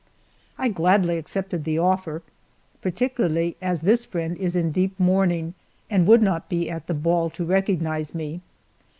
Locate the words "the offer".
1.63-2.23